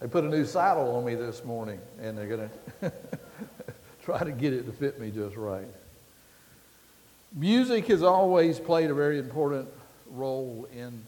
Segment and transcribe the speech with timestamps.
[0.00, 2.50] They put a new saddle on me this morning, and they're going
[2.80, 2.92] to
[4.02, 5.68] try to get it to fit me just right.
[7.34, 9.68] Music has always played a very important
[10.10, 11.04] role in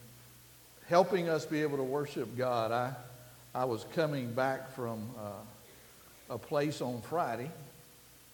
[0.89, 2.71] helping us be able to worship God.
[2.71, 2.93] I,
[3.55, 7.50] I was coming back from uh, a place on Friday,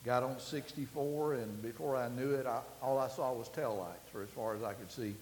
[0.04, 4.10] got on 64, and before I knew it, I, all I saw was tail lights
[4.12, 5.14] for as far as I could see.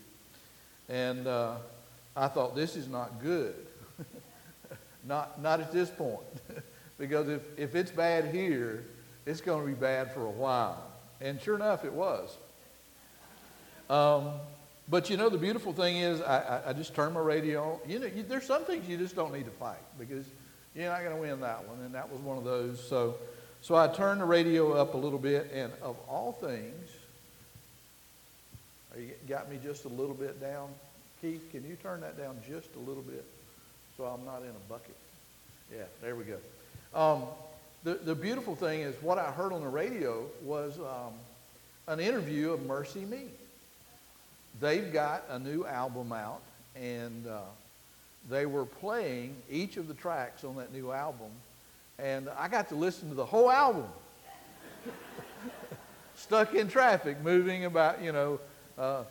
[0.88, 1.56] And uh,
[2.16, 3.54] I thought, this is not good.
[5.06, 6.20] not, not at this point.
[6.98, 8.84] because if, if it's bad here,
[9.24, 10.82] it's going to be bad for a while.
[11.20, 12.36] And sure enough, it was.
[13.88, 14.30] Um,
[14.88, 17.90] but you know, the beautiful thing is, I, I, I just turn my radio on.
[17.90, 20.26] You know, you, there's some things you just don't need to fight because
[20.74, 22.86] you're not going to win that one, and that was one of those.
[22.88, 23.16] So,
[23.62, 26.90] so I turned the radio up a little bit, and of all things,
[28.96, 30.68] you got me just a little bit down.
[31.20, 33.24] Keith, can you turn that down just a little bit
[33.96, 34.96] so I'm not in a bucket?
[35.72, 36.38] Yeah, there we go.
[36.94, 37.22] Um,
[37.82, 41.14] the, the beautiful thing is what I heard on the radio was um,
[41.88, 43.28] an interview of MercyMe.
[44.60, 46.42] they've got a new album out,
[46.74, 47.40] and uh,
[48.28, 51.30] they were playing each of the tracks on that new album,
[51.98, 53.86] and I got to listen to the whole album.
[56.16, 58.40] Stuck in traffic, moving about, you know,
[58.78, 59.04] uh,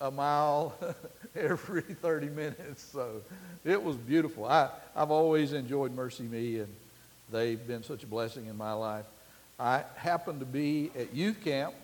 [0.00, 0.74] a mile
[1.40, 2.82] every 30 minutes.
[2.92, 3.22] So
[3.64, 4.44] it was beautiful.
[4.46, 6.74] I, I've always enjoyed MercyMe, and
[7.30, 9.06] they've been such a blessing in my life.
[9.58, 11.74] I happened to be at youth camp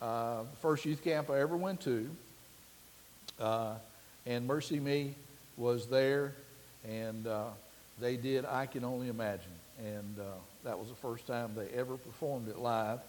[0.00, 2.08] uh, first youth camp I ever went to.
[3.40, 3.74] Uh,
[4.26, 5.12] and MercyMe
[5.56, 6.34] was there,
[6.86, 7.46] and uh,
[7.98, 9.52] they did I Can Only Imagine.
[9.78, 10.24] And uh,
[10.64, 13.00] that was the first time they ever performed it live.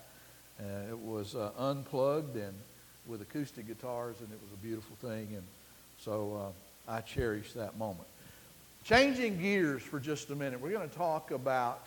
[0.59, 2.53] Uh, it was uh, unplugged and
[3.05, 5.27] with acoustic guitars, and it was a beautiful thing.
[5.33, 5.43] And
[5.99, 6.53] so
[6.87, 8.07] uh, I cherish that moment.
[8.83, 11.85] Changing gears for just a minute, we're going to talk about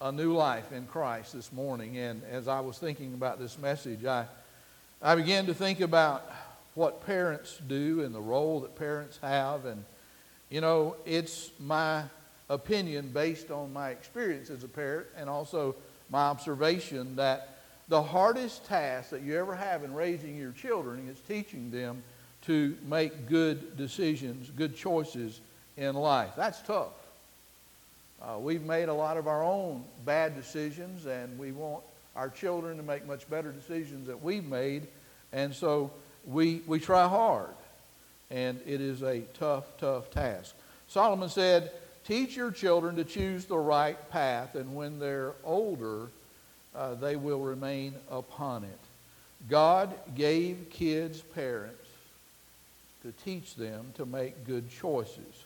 [0.00, 1.98] a new life in Christ this morning.
[1.98, 4.26] And as I was thinking about this message, I,
[5.02, 6.30] I began to think about
[6.74, 9.66] what parents do and the role that parents have.
[9.66, 9.84] And,
[10.48, 12.04] you know, it's my
[12.48, 15.74] opinion based on my experience as a parent and also
[16.10, 17.58] my observation that
[17.88, 22.02] the hardest task that you ever have in raising your children is teaching them
[22.46, 25.40] to make good decisions, good choices
[25.76, 26.30] in life.
[26.36, 26.92] That's tough.
[28.22, 31.82] Uh, we've made a lot of our own bad decisions, and we want
[32.16, 34.86] our children to make much better decisions that we've made.
[35.32, 35.90] And so
[36.26, 37.54] we, we try hard,
[38.30, 40.54] and it is a tough, tough task.
[40.88, 41.70] Solomon said,
[42.04, 46.08] Teach your children to choose the right path, and when they're older,
[46.74, 48.78] uh, they will remain upon it.
[49.48, 51.79] God gave kids parents
[53.02, 55.44] to teach them to make good choices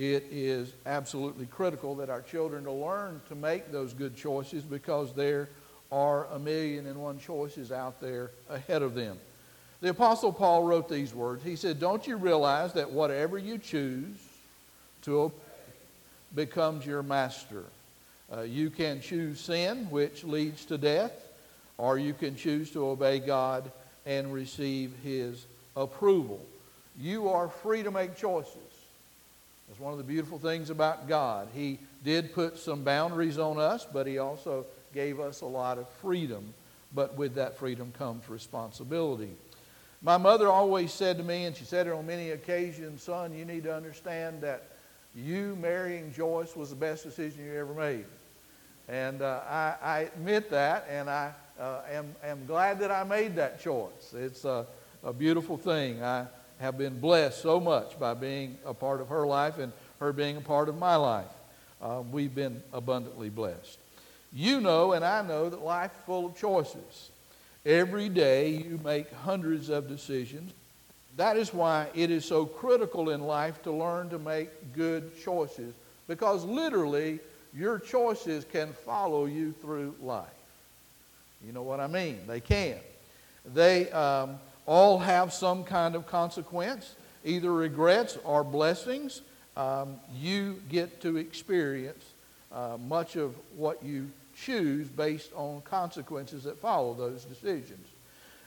[0.00, 5.12] it is absolutely critical that our children to learn to make those good choices because
[5.12, 5.50] there
[5.92, 9.18] are a million and one choices out there ahead of them.
[9.82, 11.44] The Apostle Paul wrote these words.
[11.44, 14.16] He said, Don't you realize that whatever you choose
[15.02, 15.34] to obey
[16.34, 17.64] becomes your master?
[18.34, 21.12] Uh, you can choose sin, which leads to death,
[21.76, 23.70] or you can choose to obey God
[24.06, 25.44] and receive His
[25.76, 26.40] approval.
[26.98, 28.56] You are free to make choices.
[29.68, 31.48] That's one of the beautiful things about God.
[31.54, 35.88] He did put some boundaries on us, but He also gave us a lot of
[35.88, 36.54] freedom.
[36.94, 39.30] But with that freedom comes responsibility.
[40.02, 43.44] My mother always said to me, and she said it on many occasions, son, you
[43.44, 44.64] need to understand that
[45.14, 48.06] you marrying Joyce was the best decision you ever made.
[48.88, 53.36] And uh, I, I, admit that, and I uh, am, am glad that I made
[53.36, 54.14] that choice.
[54.16, 54.66] It's a,
[55.04, 56.02] a beautiful thing.
[56.02, 56.26] I,
[56.60, 60.36] have been blessed so much by being a part of her life and her being
[60.36, 61.26] a part of my life.
[61.80, 63.78] Uh, we've been abundantly blessed.
[64.32, 67.10] You know, and I know, that life is full of choices.
[67.64, 70.52] Every day you make hundreds of decisions.
[71.16, 75.74] That is why it is so critical in life to learn to make good choices
[76.06, 77.20] because literally
[77.54, 80.28] your choices can follow you through life.
[81.44, 82.20] You know what I mean?
[82.26, 82.76] They can.
[83.54, 89.22] They, um, all have some kind of consequence, either regrets or blessings.
[89.56, 92.04] Um, you get to experience
[92.52, 97.86] uh, much of what you choose based on consequences that follow those decisions.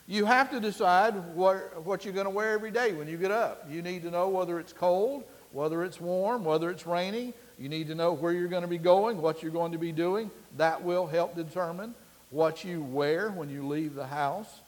[0.07, 3.31] You have to decide what, what you're going to wear every day when you get
[3.31, 3.65] up.
[3.69, 7.33] You need to know whether it's cold, whether it's warm, whether it's raining.
[7.57, 9.91] You need to know where you're going to be going, what you're going to be
[9.93, 10.29] doing.
[10.57, 11.95] That will help determine
[12.31, 14.59] what you wear when you leave the house.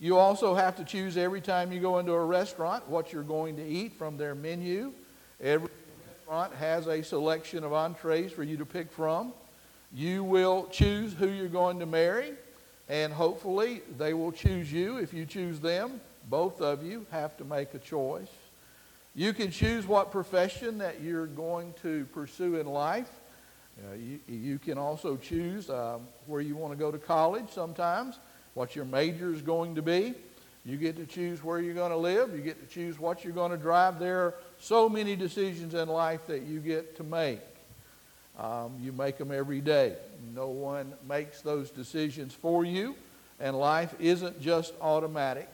[0.00, 3.56] You also have to choose every time you go into a restaurant what you're going
[3.56, 4.92] to eat from their menu.
[5.40, 5.70] Every
[6.06, 9.32] restaurant has a selection of entrees for you to pick from.
[9.92, 12.34] You will choose who you're going to marry,
[12.88, 14.98] and hopefully they will choose you.
[14.98, 18.28] If you choose them, both of you have to make a choice.
[19.14, 23.10] You can choose what profession that you're going to pursue in life.
[23.80, 28.18] Uh, you, you, can also choose um, where you want to go to college sometimes,
[28.54, 30.14] what your major is going to be.
[30.64, 32.34] You get to choose where you're going to live.
[32.34, 33.98] You get to choose what you're going to drive.
[33.98, 37.40] There are so many decisions in life that you get to make.
[38.38, 39.96] Um, you make them every day.
[40.34, 42.94] No one makes those decisions for you,
[43.40, 45.48] and life isn't just automatic.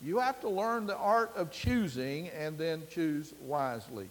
[0.00, 4.08] You have to learn the art of choosing and then choose wisely.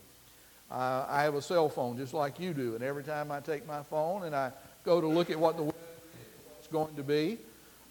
[0.70, 3.66] Uh, I have a cell phone just like you do, and every time I take
[3.66, 4.52] my phone and I
[4.84, 5.78] go to look at what the weather
[6.62, 7.38] is going to be,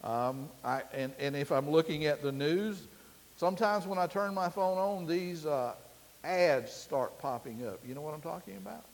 [0.07, 2.87] um, I, and, and if I'm looking at the news,
[3.37, 5.75] sometimes when I turn my phone on, these uh,
[6.23, 7.81] ads start popping up.
[7.85, 8.85] You know what I'm talking about?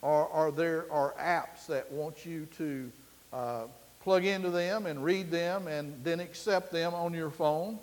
[0.00, 2.92] Or, or there are apps that want you to
[3.34, 3.64] uh,
[4.00, 7.78] plug into them and read them and then accept them on your phone.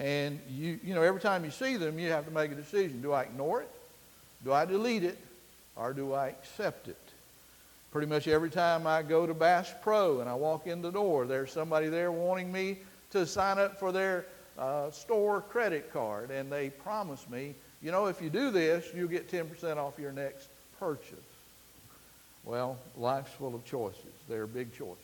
[0.00, 3.00] And you, you know, every time you see them, you have to make a decision.
[3.00, 3.70] Do I ignore it?
[4.44, 5.18] Do I delete it?
[5.76, 7.07] Or do I accept it?
[7.90, 11.26] Pretty much every time I go to Bass Pro and I walk in the door,
[11.26, 12.78] there's somebody there wanting me
[13.10, 14.26] to sign up for their
[14.58, 16.30] uh, store credit card.
[16.30, 20.12] And they promise me, you know, if you do this, you'll get 10% off your
[20.12, 20.48] next
[20.78, 21.16] purchase.
[22.44, 24.04] Well, life's full of choices.
[24.28, 24.98] There are big choices.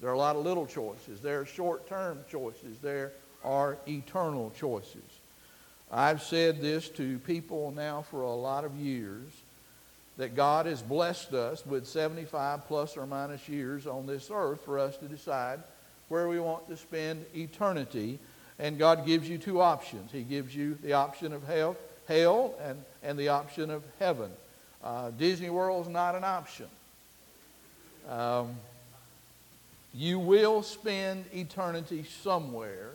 [0.00, 1.20] There are a lot of little choices.
[1.20, 2.78] There are short term choices.
[2.82, 3.12] There
[3.42, 5.02] are eternal choices.
[5.90, 9.30] I've said this to people now for a lot of years
[10.16, 14.78] that God has blessed us with 75 plus or minus years on this earth for
[14.78, 15.60] us to decide
[16.08, 18.18] where we want to spend eternity.
[18.58, 20.10] And God gives you two options.
[20.10, 21.76] He gives you the option of hell,
[22.08, 24.30] hell and, and the option of heaven.
[24.82, 26.68] Uh, Disney World is not an option.
[28.08, 28.56] Um,
[29.92, 32.90] you will spend eternity somewhere,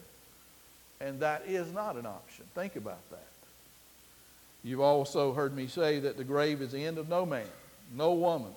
[0.99, 2.45] and that is not an option.
[2.55, 3.30] Think about that.
[4.63, 7.47] You've also heard me say that the grave is the end of no man,
[7.95, 8.51] no woman.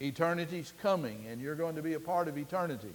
[0.00, 2.94] Eternity's coming, and you're going to be a part of eternity.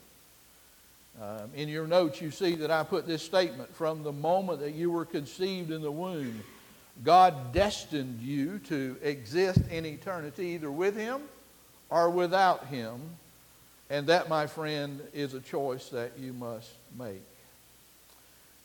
[1.22, 4.74] Um, in your notes, you see that I put this statement from the moment that
[4.74, 6.44] you were conceived in the womb,
[7.04, 11.22] God destined you to exist in eternity either with Him
[11.90, 13.00] or without Him.
[13.90, 17.24] And that, my friend, is a choice that you must make.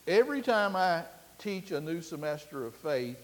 [0.06, 1.04] Every time I
[1.38, 3.18] teach a new semester of faith,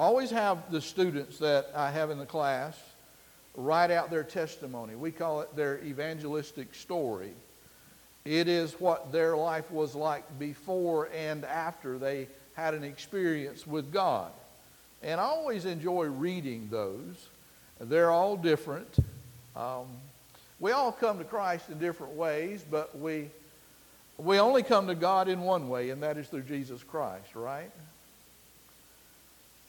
[0.00, 2.78] always have the students that I have in the class
[3.54, 4.94] write out their testimony.
[4.94, 7.32] We call it their evangelistic story.
[8.24, 13.92] It is what their life was like before and after they had an experience with
[13.92, 14.32] God.
[15.02, 17.28] And I always enjoy reading those.
[17.80, 18.96] They're all different.
[19.56, 19.86] Um,
[20.60, 23.30] we all come to Christ in different ways, but we,
[24.18, 27.70] we only come to God in one way, and that is through Jesus Christ, right?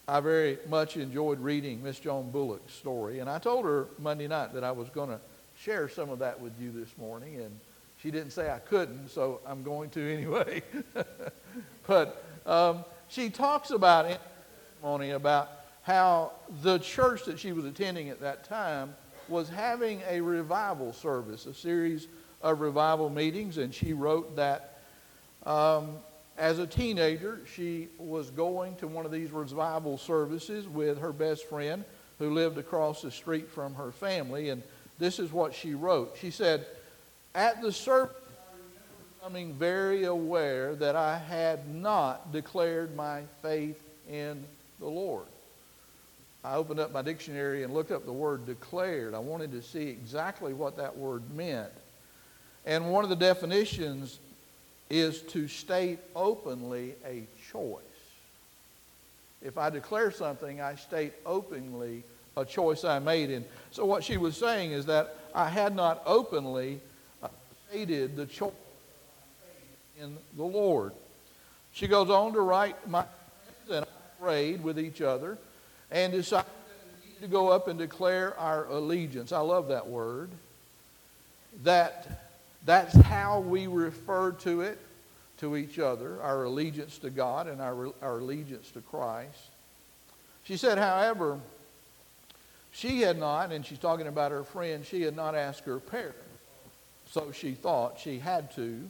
[0.08, 4.54] I very much enjoyed reading Miss Joan Bullock's story, and I told her Monday night
[4.54, 5.20] that I was going to
[5.56, 7.60] share some of that with you this morning, and
[7.98, 10.64] she didn't say I couldn't, so I'm going to anyway.
[11.88, 14.20] but um, she talks about it,
[14.84, 15.50] about
[15.84, 16.32] how
[16.62, 18.96] the church that she was attending at that time
[19.28, 22.08] was having a revival service, a series
[22.42, 24.80] of revival meetings, and she wrote that
[25.46, 25.98] um,
[26.38, 31.46] as a teenager, she was going to one of these revival services with her best
[31.48, 31.84] friend
[32.20, 34.64] who lived across the street from her family, and
[35.00, 36.16] this is what she wrote.
[36.20, 36.66] She said,
[37.36, 38.16] At the service,
[39.22, 44.44] becoming very aware that I had not declared my faith in
[44.80, 45.26] the Lord.
[46.44, 49.14] I opened up my dictionary and looked up the word declared.
[49.14, 51.72] I wanted to see exactly what that word meant.
[52.66, 54.20] And one of the definitions
[54.92, 57.82] is to state openly a choice.
[59.42, 62.04] If I declare something, I state openly
[62.38, 63.32] a choice I made.
[63.32, 66.80] And so what she was saying is that I had not openly
[67.24, 67.30] uh,
[67.70, 68.52] stated the choice
[70.00, 70.92] in the Lord.
[71.74, 73.06] She goes on to write, My
[73.66, 75.38] friends and I prayed with each other
[75.90, 76.48] and decided
[77.22, 79.32] to go up and declare our allegiance.
[79.32, 80.30] I love that word.
[81.64, 82.21] That
[82.66, 84.80] that's how we refer to it
[85.40, 89.50] to each other, our allegiance to God and our, our allegiance to Christ.
[90.44, 91.40] She said, however,
[92.72, 96.18] she had not, and she's talking about her friend, she had not asked her parents.
[97.10, 98.90] So she thought she had to.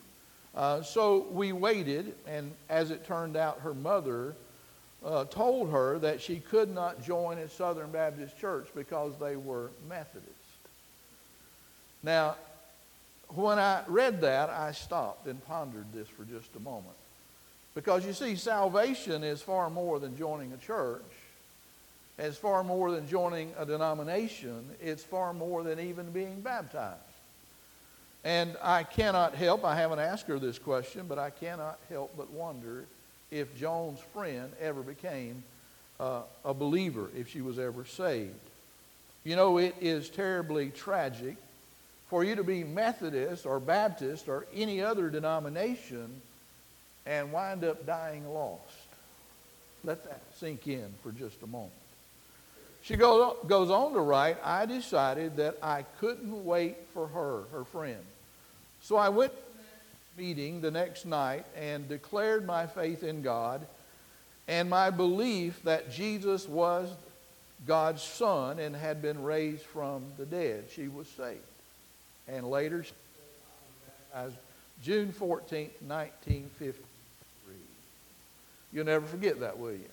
[0.53, 4.35] Uh, so we waited, and as it turned out, her mother
[5.03, 9.71] uh, told her that she could not join a Southern Baptist church because they were
[9.87, 10.27] Methodist.
[12.03, 12.35] Now,
[13.35, 16.95] when I read that, I stopped and pondered this for just a moment.
[17.73, 21.01] Because you see, salvation is far more than joining a church.
[22.19, 24.65] It's far more than joining a denomination.
[24.81, 26.99] It's far more than even being baptized.
[28.23, 32.29] And I cannot help, I haven't asked her this question, but I cannot help but
[32.31, 32.85] wonder
[33.31, 35.43] if Joan's friend ever became
[35.99, 38.35] uh, a believer, if she was ever saved.
[39.23, 41.37] You know, it is terribly tragic
[42.11, 46.21] for you to be Methodist or Baptist or any other denomination
[47.05, 48.59] and wind up dying lost.
[49.85, 51.71] Let that sink in for just a moment.
[52.83, 57.63] She goes, goes on to write, I decided that I couldn't wait for her, her
[57.63, 58.03] friend.
[58.81, 63.65] So I went to meeting the next night and declared my faith in God
[64.49, 66.89] and my belief that Jesus was
[67.65, 70.65] God's son and had been raised from the dead.
[70.75, 71.39] She was saved.
[72.27, 72.85] And later,
[74.13, 74.31] as
[74.83, 77.55] June 14, 1953.
[78.73, 79.89] You'll never forget that, will you?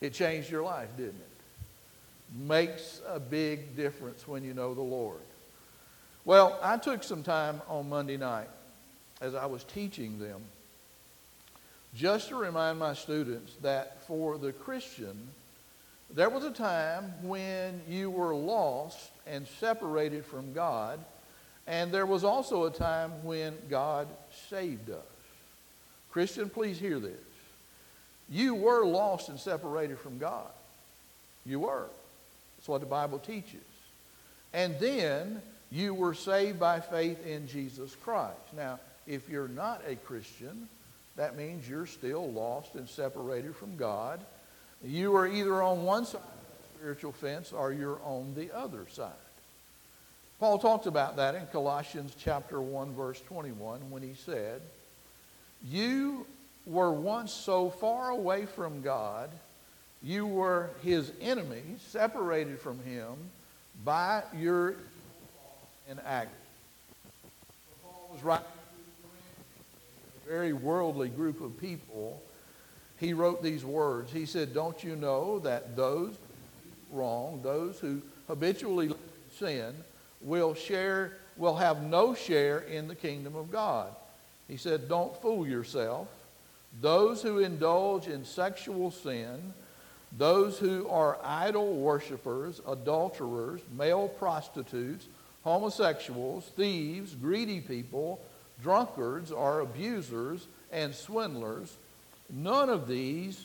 [0.00, 2.46] It changed your life, didn't it?
[2.48, 5.20] Makes a big difference when you know the Lord.
[6.24, 8.48] Well, I took some time on Monday night
[9.20, 10.40] as I was teaching them
[11.94, 15.28] just to remind my students that for the Christian,
[16.10, 20.98] there was a time when you were lost and separated from God,
[21.66, 24.08] and there was also a time when God
[24.48, 24.98] saved us.
[26.10, 27.12] Christian, please hear this.
[28.28, 30.50] You were lost and separated from God.
[31.44, 31.86] You were.
[32.56, 33.60] That's what the Bible teaches.
[34.52, 38.36] And then you were saved by faith in Jesus Christ.
[38.56, 40.68] Now, if you're not a Christian,
[41.16, 44.20] that means you're still lost and separated from God.
[44.84, 48.86] You are either on one side of the spiritual fence or you're on the other
[48.90, 49.10] side.
[50.42, 54.60] Paul talked about that in Colossians chapter 1 verse 21 when he said,
[55.62, 56.26] "You
[56.66, 59.30] were once so far away from God,
[60.02, 63.30] you were his enemies, separated from him
[63.84, 64.74] by your
[66.04, 66.34] act.
[67.80, 68.44] Paul was writing
[69.04, 72.20] to a very worldly group of people.
[72.98, 74.10] He wrote these words.
[74.10, 76.16] He said, Don't you know that those
[76.90, 78.92] wrong, those who habitually
[79.38, 79.72] sin,
[80.22, 83.88] will share, will have no share in the kingdom of God?
[84.48, 86.08] He said, Don't fool yourself.
[86.80, 89.52] Those who indulge in sexual sin,
[90.16, 95.06] those who are idol worshippers, adulterers, male prostitutes,
[95.44, 98.20] homosexuals, thieves, greedy people,
[98.62, 101.76] drunkards, or abusers and swindlers,
[102.30, 103.44] none of these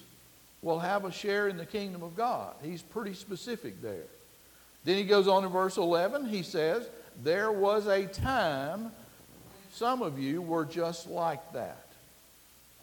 [0.61, 2.53] will have a share in the kingdom of God.
[2.61, 4.05] He's pretty specific there.
[4.83, 6.25] Then he goes on in verse 11.
[6.25, 6.87] He says,
[7.23, 8.91] There was a time
[9.71, 11.85] some of you were just like that.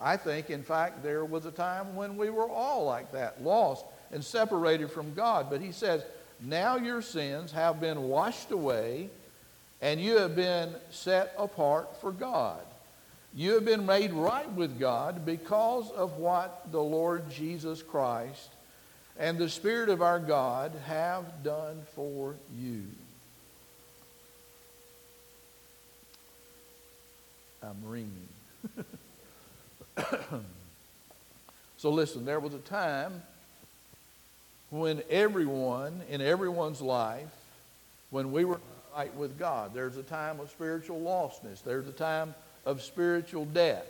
[0.00, 3.84] I think, in fact, there was a time when we were all like that, lost
[4.12, 5.48] and separated from God.
[5.50, 6.04] But he says,
[6.40, 9.08] now your sins have been washed away,
[9.80, 12.60] and you have been set apart for God.
[13.34, 18.50] You have been made right with God because of what the Lord Jesus Christ
[19.18, 22.82] and the Spirit of our God have done for you.
[27.62, 28.28] I'm ringing.
[31.76, 33.22] so listen, there was a time
[34.70, 37.30] when everyone, in everyone's life,
[38.10, 38.60] when we were
[38.96, 41.62] right with God, there's a time of spiritual lostness.
[41.62, 42.34] There's a time
[42.66, 43.86] of spiritual death.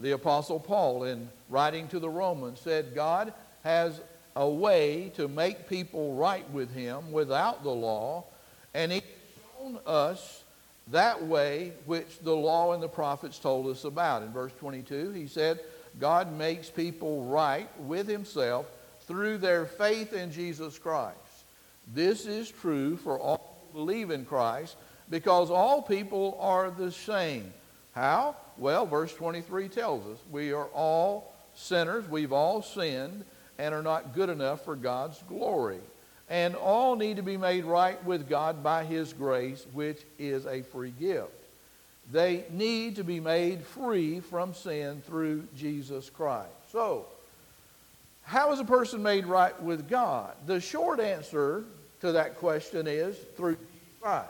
[0.00, 3.32] The Apostle Paul, in writing to the Romans, said, God
[3.64, 4.00] has
[4.36, 8.24] a way to make people right with him without the law,
[8.74, 9.02] and he's
[9.58, 10.42] shown us
[10.88, 14.22] that way which the law and the prophets told us about.
[14.22, 15.60] In verse 22, he said,
[15.98, 18.66] God makes people right with himself
[19.02, 21.16] through their faith in Jesus Christ.
[21.92, 24.76] This is true for all who believe in Christ
[25.08, 27.52] because all people are the same.
[27.92, 28.36] How?
[28.56, 33.24] Well, verse 23 tells us we are all sinners, we've all sinned,
[33.60, 35.80] and are not good enough for God's glory
[36.30, 40.62] and all need to be made right with God by His grace, which is a
[40.62, 41.28] free gift.
[42.10, 46.48] They need to be made free from sin through Jesus Christ.
[46.72, 47.06] So,
[48.22, 50.32] how is a person made right with God?
[50.46, 51.64] The short answer
[52.00, 53.58] to that question is through
[54.00, 54.28] Christ.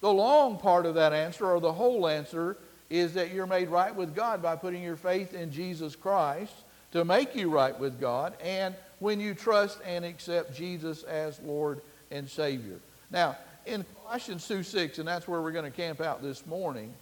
[0.00, 2.58] The long part of that answer, or the whole answer,
[2.90, 6.52] is that you're made right with God by putting your faith in Jesus Christ
[6.94, 11.80] to make you right with God, and when you trust and accept Jesus as Lord
[12.12, 12.78] and Savior.
[13.10, 13.36] Now,
[13.66, 16.94] in Colossians 2 6, and that's where we're going to camp out this morning,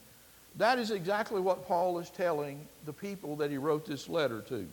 [0.57, 4.67] that is exactly what Paul is telling the people that he wrote this letter to.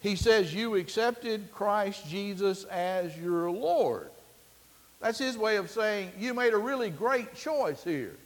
[0.00, 4.08] He says, You accepted Christ Jesus as your Lord.
[5.02, 8.16] That's his way of saying, You made a really great choice here.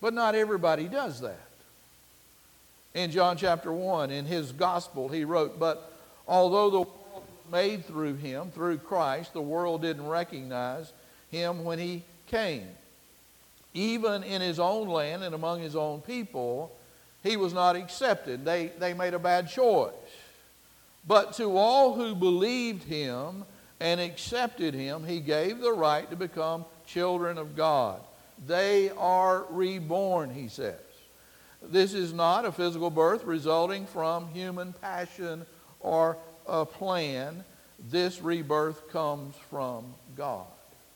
[0.00, 1.49] But not everybody does that.
[2.94, 5.92] In John chapter 1, in his gospel, he wrote, But
[6.26, 10.92] although the world was made through him, through Christ, the world didn't recognize
[11.30, 12.66] him when he came.
[13.74, 16.72] Even in his own land and among his own people,
[17.22, 18.44] he was not accepted.
[18.44, 19.92] They, they made a bad choice.
[21.06, 23.44] But to all who believed him
[23.78, 28.00] and accepted him, he gave the right to become children of God.
[28.46, 30.80] They are reborn, he says.
[31.62, 35.44] This is not a physical birth resulting from human passion
[35.80, 37.44] or a plan.
[37.88, 40.46] This rebirth comes from God.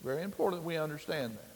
[0.03, 1.55] Very important we understand that.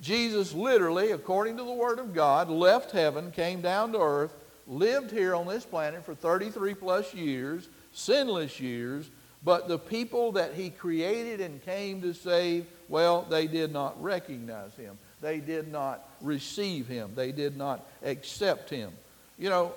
[0.00, 4.34] Jesus literally, according to the Word of God, left heaven, came down to earth,
[4.66, 9.10] lived here on this planet for 33 plus years, sinless years,
[9.42, 14.74] but the people that he created and came to save, well, they did not recognize
[14.74, 14.98] him.
[15.20, 17.12] They did not receive him.
[17.14, 18.92] They did not accept him.
[19.38, 19.72] You know,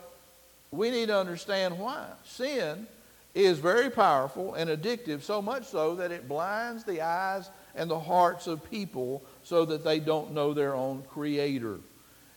[0.72, 2.06] we need to understand why.
[2.26, 2.88] Sin
[3.34, 8.00] is very powerful and addictive, so much so that it blinds the eyes and the
[8.00, 11.80] hearts of people so that they don't know their own creator.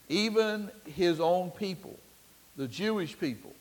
[0.08, 1.98] Even his own people,
[2.56, 3.52] the Jewish people,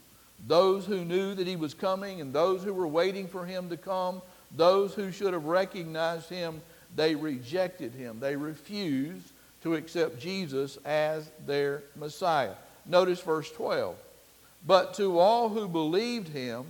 [0.48, 3.78] those who knew that he was coming and those who were waiting for him to
[3.78, 4.22] come,
[4.56, 6.62] those who should have recognized him,
[6.96, 8.20] they rejected him.
[8.20, 9.31] They refused
[9.64, 12.54] to accept Jesus as their Messiah.
[12.86, 13.96] Notice verse 12.
[14.66, 16.66] But to all who believed him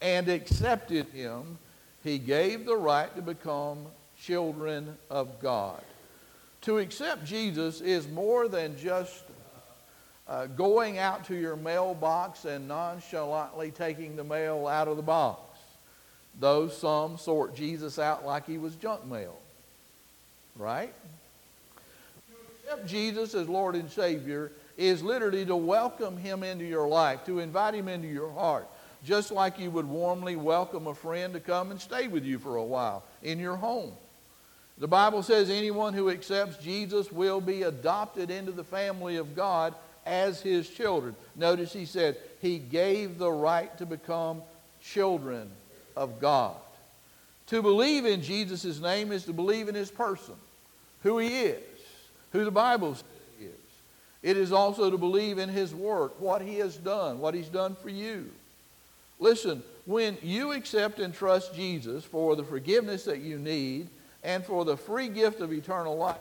[0.00, 1.58] and accepted him,
[2.04, 3.86] he gave the right to become
[4.20, 5.82] children of God.
[6.62, 9.22] To accept Jesus is more than just
[10.28, 15.58] uh, going out to your mailbox and nonchalantly taking the mail out of the box.
[16.38, 19.36] Though some sort Jesus out like he was junk mail.
[20.56, 20.92] Right?
[22.66, 27.38] Accept Jesus as Lord and Savior is literally to welcome him into your life, to
[27.38, 28.66] invite him into your heart,
[29.04, 32.56] just like you would warmly welcome a friend to come and stay with you for
[32.56, 33.92] a while in your home.
[34.78, 39.72] The Bible says anyone who accepts Jesus will be adopted into the family of God
[40.04, 41.14] as his children.
[41.36, 44.42] Notice he said he gave the right to become
[44.82, 45.48] children
[45.94, 46.56] of God.
[47.46, 50.34] To believe in Jesus' name is to believe in his person,
[51.04, 51.62] who he is,
[52.36, 53.04] who the Bible says
[53.40, 53.48] is.
[54.22, 57.76] It is also to believe in his work, what he has done, what he's done
[57.82, 58.30] for you.
[59.18, 63.88] Listen, when you accept and trust Jesus for the forgiveness that you need
[64.22, 66.16] and for the free gift of eternal life,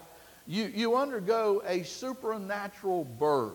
[0.47, 3.54] you, you undergo a supernatural birth.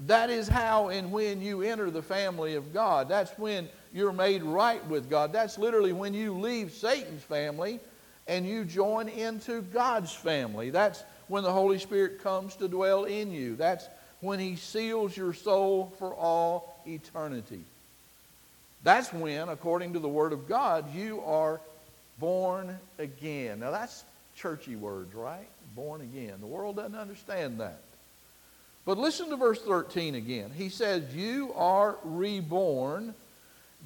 [0.00, 3.08] That is how and when you enter the family of God.
[3.08, 5.32] That's when you're made right with God.
[5.32, 7.78] That's literally when you leave Satan's family
[8.26, 10.70] and you join into God's family.
[10.70, 13.56] That's when the Holy Spirit comes to dwell in you.
[13.56, 13.88] That's
[14.20, 17.62] when He seals your soul for all eternity.
[18.82, 21.60] That's when, according to the Word of God, you are
[22.18, 23.60] born again.
[23.60, 24.04] Now, that's
[24.36, 25.46] churchy words, right?
[25.74, 26.34] Born again.
[26.40, 27.78] The world doesn't understand that.
[28.84, 30.50] But listen to verse 13 again.
[30.54, 33.14] He says, You are reborn.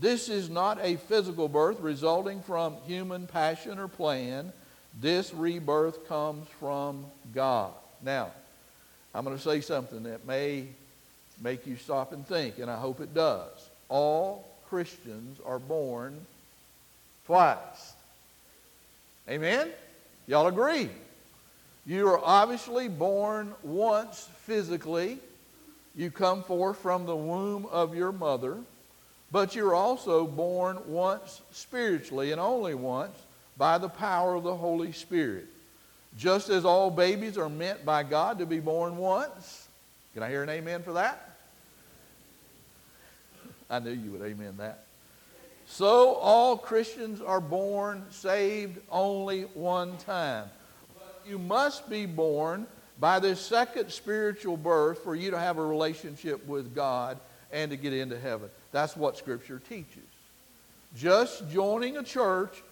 [0.01, 4.53] This is not a physical birth resulting from human passion or plan.
[5.01, 7.05] This rebirth comes from
[7.35, 7.73] God.
[8.03, 8.31] Now,
[9.15, 10.69] I'm going to say something that may
[11.43, 13.69] make you stop and think, and I hope it does.
[13.89, 16.19] All Christians are born
[17.27, 17.95] twice.
[19.29, 19.71] Amen?
[20.27, 20.89] Y'all agree?
[21.85, 25.19] You are obviously born once physically.
[25.95, 28.57] You come forth from the womb of your mother.
[29.31, 33.17] But you're also born once spiritually and only once
[33.57, 35.47] by the power of the Holy Spirit.
[36.17, 39.69] Just as all babies are meant by God to be born once.
[40.15, 41.37] Can I hear an amen for that?
[43.69, 44.85] I knew you would amen that.
[45.67, 50.49] So all Christians are born saved only one time.
[50.95, 52.67] But you must be born
[53.01, 57.19] by this second spiritual birth for you to have a relationship with God
[57.53, 58.49] and to get into heaven.
[58.73, 60.05] That's what Scripture teaches.
[60.95, 62.63] Just joining a church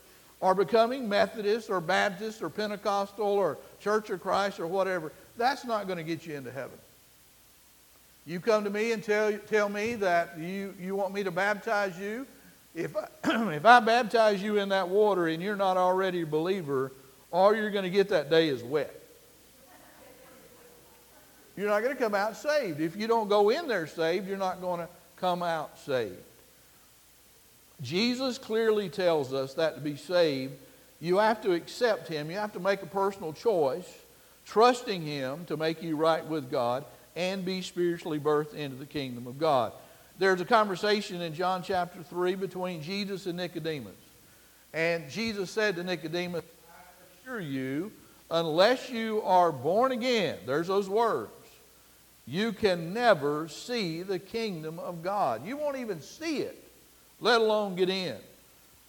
[0.45, 5.87] or becoming Methodist or Baptist or Pentecostal or Church of Christ or whatever, that's not
[5.87, 6.77] going to get you into heaven.
[8.27, 11.99] You come to me and tell, tell me that you, you want me to baptize
[11.99, 12.27] you.
[12.75, 13.07] If I,
[13.55, 16.93] if I baptize you in that water and you're not already a believer,
[17.33, 18.95] all you're going to get that day is wet.
[21.57, 22.83] You're not going to come out saved.
[22.83, 26.21] If you don't go in there saved, you're not going to come out saved.
[27.81, 30.55] Jesus clearly tells us that to be saved,
[31.01, 32.31] you have to accept Him.
[32.31, 33.93] You have to make a personal choice,
[34.47, 36.85] trusting Him to make you right with God
[37.17, 39.73] and be spiritually birthed into the kingdom of God.
[40.19, 43.93] There's a conversation in John chapter 3 between Jesus and Nicodemus.
[44.73, 47.93] And Jesus said to Nicodemus, I assure you,
[48.31, 51.31] unless you are born again, there's those words,
[52.27, 55.47] you can never see the kingdom of God.
[55.47, 56.64] You won't even see it,
[57.21, 58.17] let alone get in.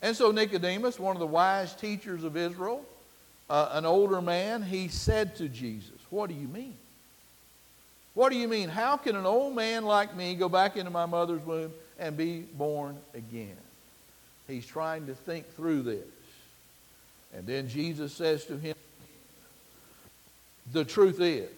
[0.01, 2.85] And so Nicodemus, one of the wise teachers of Israel,
[3.49, 6.75] uh, an older man, he said to Jesus, What do you mean?
[8.13, 8.69] What do you mean?
[8.69, 12.41] How can an old man like me go back into my mother's womb and be
[12.41, 13.57] born again?
[14.47, 16.05] He's trying to think through this.
[17.35, 18.75] And then Jesus says to him,
[20.71, 21.49] The truth is,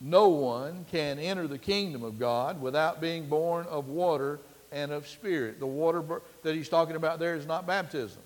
[0.00, 4.38] no one can enter the kingdom of God without being born of water
[4.72, 5.58] and of spirit.
[5.58, 6.02] The water
[6.42, 8.22] that he's talking about there is not baptism.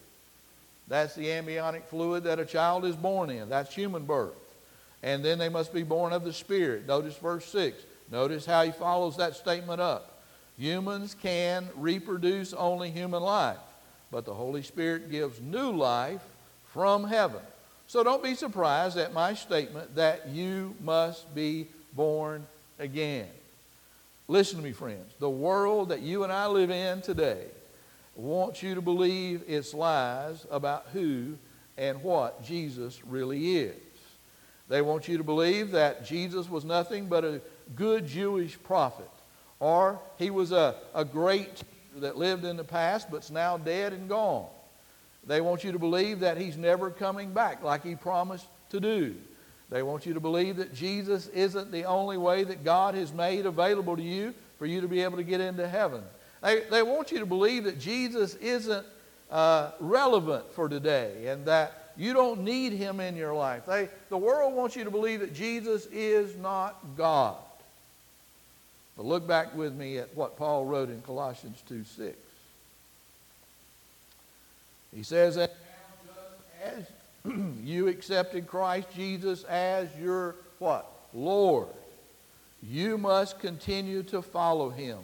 [0.89, 3.49] That's the amniotic fluid that a child is born in.
[3.49, 4.35] That's human birth.
[5.03, 6.87] And then they must be born of the Spirit.
[6.87, 7.81] Notice verse 6.
[8.11, 10.21] Notice how he follows that statement up.
[10.59, 13.57] Humans can reproduce only human life,
[14.11, 16.21] but the Holy Spirit gives new life
[16.73, 17.41] from heaven.
[17.87, 22.47] So don't be surprised at my statement that you must be born
[22.79, 23.29] again.
[24.31, 25.13] Listen to me, friends.
[25.19, 27.47] The world that you and I live in today
[28.15, 31.37] wants you to believe its lies about who
[31.77, 33.75] and what Jesus really is.
[34.69, 37.41] They want you to believe that Jesus was nothing but a
[37.75, 39.11] good Jewish prophet,
[39.59, 41.65] or he was a, a great
[41.97, 44.47] that lived in the past but's now dead and gone.
[45.27, 49.17] They want you to believe that he's never coming back like he promised to do.
[49.71, 53.47] They want you to believe that Jesus isn't the only way that God has made
[53.47, 56.03] available to you for you to be able to get into heaven.
[56.43, 58.85] They, they want you to believe that Jesus isn't
[59.31, 63.67] uh, relevant for today and that you don't need him in your life.
[63.67, 67.37] They, the world wants you to believe that Jesus is not God.
[68.97, 72.17] But look back with me at what Paul wrote in Colossians 2 6.
[74.95, 75.55] He says that
[76.63, 76.85] as
[77.63, 80.87] you accepted Christ Jesus as your what?
[81.13, 81.69] Lord.
[82.63, 84.99] You must continue to follow him.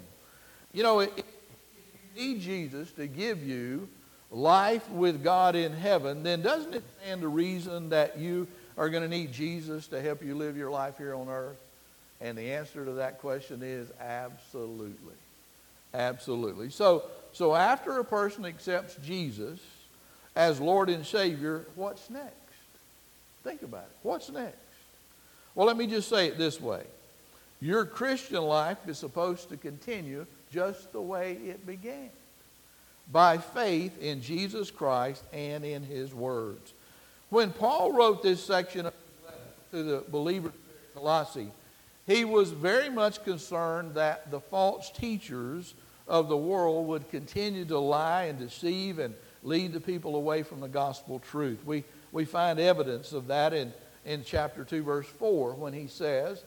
[0.72, 3.88] You know, if you need Jesus to give you
[4.31, 9.02] life with God in heaven, then doesn't it stand to reason that you are going
[9.02, 11.57] to need Jesus to help you live your life here on earth?
[12.20, 15.14] And the answer to that question is absolutely.
[15.94, 16.70] Absolutely.
[16.70, 19.61] So, so after a person accepts Jesus,
[20.37, 22.35] as Lord and Savior, what's next?
[23.42, 23.96] Think about it.
[24.03, 24.57] What's next?
[25.55, 26.85] Well, let me just say it this way
[27.61, 32.11] your Christian life is supposed to continue just the way it began
[33.11, 36.75] by faith in Jesus Christ and in His words.
[37.31, 38.92] When Paul wrote this section of
[39.72, 41.51] to the believers in Colossae,
[42.07, 45.75] he was very much concerned that the false teachers
[46.07, 50.61] of the world would continue to lie and deceive and lead the people away from
[50.61, 51.64] the gospel truth.
[51.64, 53.72] We, we find evidence of that in,
[54.05, 56.42] in chapter 2, verse 4, when he says,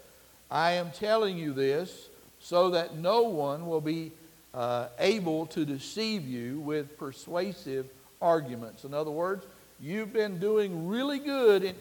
[0.52, 4.12] I am telling you this so that no one will be
[4.54, 7.88] uh, able to deceive you with persuasive
[8.21, 8.84] arguments.
[8.84, 9.45] In other words,
[9.80, 11.75] you've been doing really good in,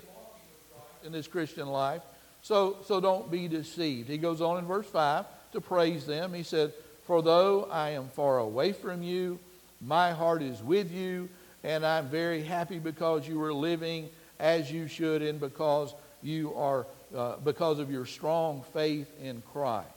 [1.05, 2.03] in this Christian life,
[2.43, 4.09] so, so don't be deceived.
[4.09, 6.35] He goes on in verse 5 to praise them.
[6.35, 6.73] He said,
[7.05, 9.39] For though I am far away from you,
[9.81, 11.29] my heart is with you,
[11.65, 16.87] and I'm very happy because you are living as you should and because you are
[17.17, 19.89] uh, because of your strong faith in Christ.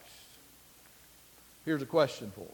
[1.65, 2.47] Here's a question for us.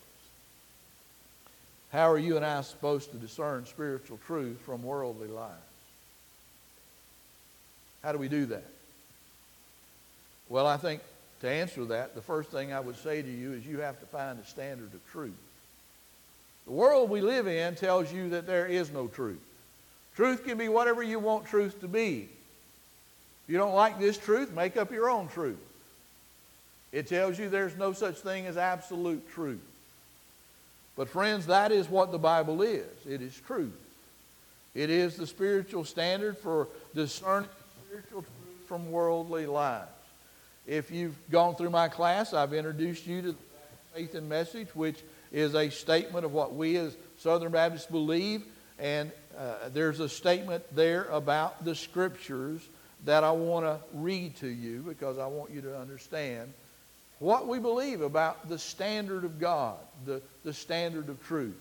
[1.92, 5.52] How are you and I supposed to discern spiritual truth from worldly lies?
[8.04, 8.66] How do we do that?
[10.50, 11.02] Well, I think
[11.42, 14.06] to answer that, the first thing I would say to you is you have to
[14.08, 15.34] find a standard of truth.
[16.68, 19.40] The world we live in tells you that there is no truth.
[20.16, 22.28] Truth can be whatever you want truth to be.
[23.46, 25.60] If you don't like this truth, make up your own truth.
[26.92, 29.62] It tells you there's no such thing as absolute truth.
[30.98, 33.78] But, friends, that is what the Bible is it is truth.
[34.76, 37.50] It is the spiritual standard for discerning
[37.88, 39.86] spiritual truth from worldly lies.
[40.66, 43.36] If you've gone through my class, I've introduced you to
[43.94, 45.00] faith and message, which
[45.32, 48.44] is a statement of what we as Southern Baptists believe.
[48.80, 52.62] And uh, there's a statement there about the scriptures
[53.06, 56.54] that I want to read to you because I want you to understand
[57.20, 61.56] what we believe about the standard of God, the, the standard of truth.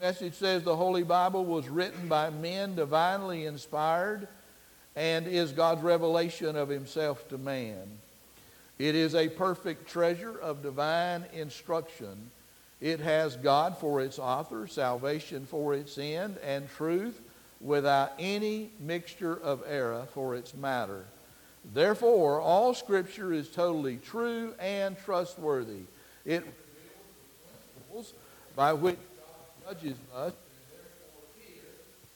[0.00, 4.28] The message says the Holy Bible was written by men divinely inspired
[4.94, 7.98] and is God's revelation of himself to man.
[8.78, 12.30] It is a perfect treasure of divine instruction.
[12.80, 17.20] It has God for its author, salvation for its end, and truth
[17.60, 21.06] without any mixture of error for its matter.
[21.72, 25.84] Therefore, all Scripture is totally true and trustworthy.
[26.24, 26.44] It
[28.54, 28.98] by which
[29.64, 30.34] God judges us,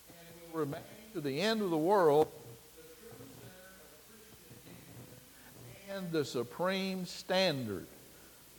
[0.09, 0.81] and will remain
[1.14, 2.29] to the end of the world
[5.94, 7.87] and the supreme standard,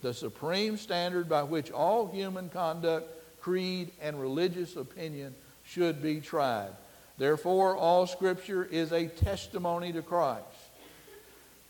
[0.02, 3.08] the supreme standard by which all human conduct,
[3.40, 6.70] creed, and religious opinion should be tried.
[7.18, 10.44] Therefore, all Scripture is a testimony to Christ,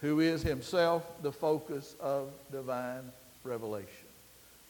[0.00, 3.02] who is himself the focus of divine
[3.44, 3.88] revelation.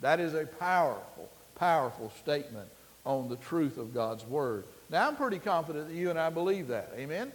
[0.01, 2.69] That is a powerful, powerful statement
[3.07, 4.65] on the truth of God's Word.
[4.91, 6.93] Now, I'm pretty confident that you and I believe that.
[6.97, 7.33] Amen?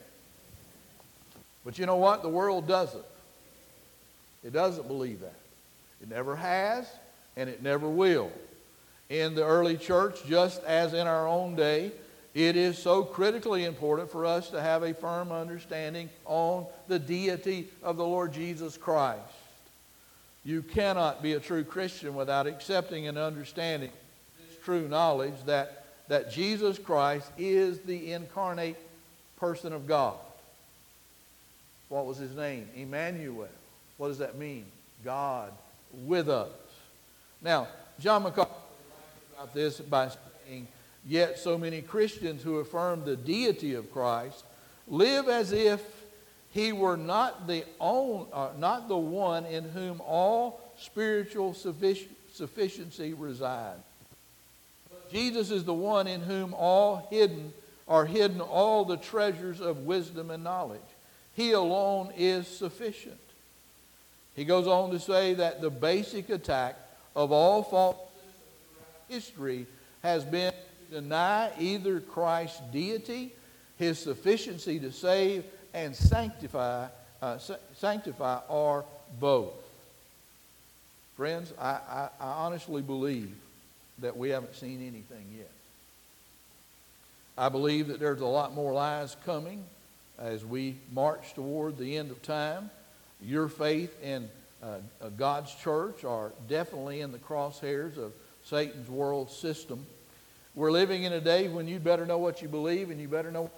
[1.66, 2.22] But you know what?
[2.22, 3.04] The world doesn't.
[4.48, 5.36] It doesn't believe that.
[6.02, 6.88] It never has,
[7.36, 8.32] and it never will.
[9.10, 11.92] In the early church, just as in our own day,
[12.34, 17.68] it is so critically important for us to have a firm understanding on the deity
[17.84, 19.20] of the Lord Jesus Christ.
[20.46, 23.92] You cannot be a true Christian without accepting and understanding
[24.48, 28.78] this true knowledge that, that Jesus Christ is the incarnate
[29.36, 30.16] person of God.
[31.90, 32.70] What was his name?
[32.78, 33.50] Emmanuel.
[33.98, 34.66] What does that mean?
[35.04, 35.52] God
[36.06, 36.50] with us.
[37.42, 37.68] Now,
[38.00, 38.52] John MacArthur
[39.36, 40.10] about this by
[40.48, 40.68] saying,
[41.06, 44.44] Yet so many Christians who affirm the deity of Christ
[44.88, 45.82] live as if
[46.52, 53.80] he were not the, own, uh, not the one in whom all spiritual sufficiency resides.
[55.12, 57.54] Jesus is the one in whom all hidden
[57.88, 60.82] are hidden all the treasures of wisdom and knowledge.
[61.34, 63.20] He alone is sufficient.
[64.38, 66.78] He goes on to say that the basic attack
[67.16, 67.98] of all false
[69.10, 69.66] history
[70.04, 70.54] has been
[70.92, 73.34] to deny either Christ's deity,
[73.78, 76.88] his sufficiency to save and sanctify,
[77.20, 77.40] uh,
[77.76, 78.86] sanctify, or
[79.20, 79.54] both.
[81.16, 83.36] Friends, I, I, I honestly believe
[84.00, 85.50] that we haven't seen anything yet.
[87.36, 89.64] I believe that there's a lot more lies coming
[90.20, 92.70] as we march toward the end of time.
[93.22, 94.30] Your faith in
[94.62, 94.80] uh,
[95.18, 99.86] God's church are definitely in the crosshairs of Satan's world system.
[100.56, 103.32] We're living in a day when you better know what you believe and you better
[103.32, 103.52] know.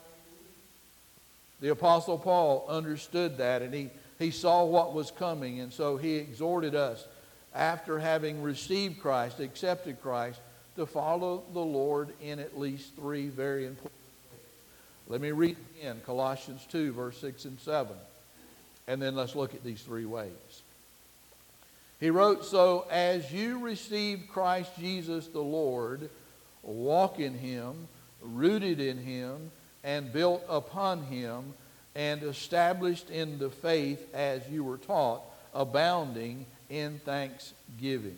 [1.61, 6.15] The Apostle Paul understood that and he, he saw what was coming, and so he
[6.15, 7.05] exhorted us,
[7.53, 10.39] after having received Christ, accepted Christ,
[10.75, 14.41] to follow the Lord in at least three very important ways.
[15.07, 17.95] Let me read again Colossians 2, verse 6 and 7.
[18.89, 20.31] And then let's look at these three ways.
[21.99, 26.09] He wrote, So as you receive Christ Jesus the Lord,
[26.63, 27.87] walk in him,
[28.19, 29.51] rooted in him,
[29.83, 31.53] and built upon him,
[31.93, 35.21] and established in the faith as you were taught,
[35.53, 38.17] abounding in thanksgiving.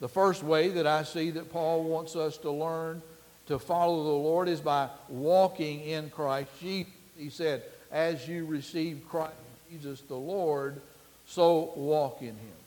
[0.00, 3.00] The first way that I see that Paul wants us to learn
[3.46, 6.50] to follow the Lord is by walking in Christ.
[6.60, 6.86] He
[7.30, 9.32] said, As you receive Christ
[9.72, 10.80] Jesus the Lord,
[11.26, 12.60] so walk in him.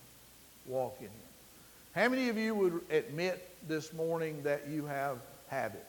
[0.65, 1.11] Walk in him.
[1.93, 5.83] How many of you would admit this morning that you have habits?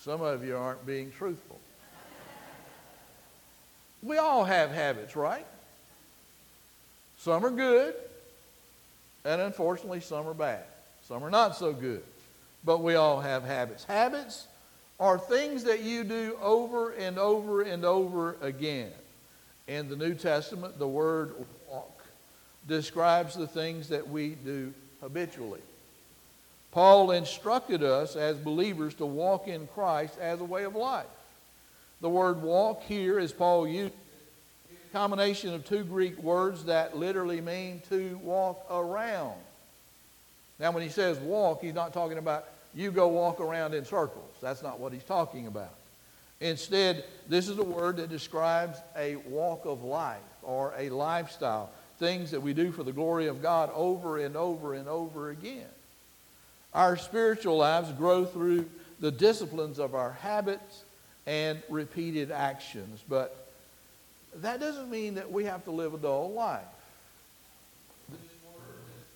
[0.00, 1.58] Some of you aren't being truthful.
[4.02, 5.46] We all have habits, right?
[7.18, 7.94] Some are good,
[9.24, 10.64] and unfortunately, some are bad.
[11.06, 12.02] Some are not so good.
[12.64, 13.84] But we all have habits.
[13.84, 14.48] Habits
[15.02, 18.92] are things that you do over and over and over again.
[19.66, 21.34] In the New Testament, the word
[21.68, 22.04] walk
[22.68, 25.58] describes the things that we do habitually.
[26.70, 31.06] Paul instructed us as believers to walk in Christ as a way of life.
[32.00, 33.92] The word walk here, as Paul used,
[34.70, 39.34] a combination of two Greek words that literally mean to walk around.
[40.60, 44.34] Now, when he says walk, he's not talking about you go walk around in circles.
[44.40, 45.74] That's not what he's talking about.
[46.40, 52.32] Instead, this is a word that describes a walk of life or a lifestyle, things
[52.32, 55.68] that we do for the glory of God over and over and over again.
[56.74, 60.82] Our spiritual lives grow through the disciplines of our habits
[61.26, 63.48] and repeated actions, but
[64.36, 66.62] that doesn't mean that we have to live a dull life.
[68.08, 68.18] This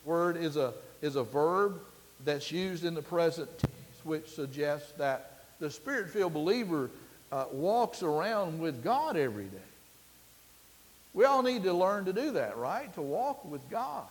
[0.04, 1.80] word is a, is a verb
[2.26, 6.90] that's used in the present tense, which suggests that the spirit filled believer
[7.32, 9.56] uh, walks around with God every day.
[11.14, 12.92] We all need to learn to do that, right?
[12.94, 14.04] To walk with God.